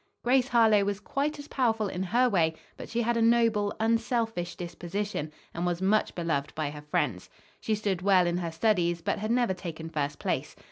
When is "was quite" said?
0.83-1.37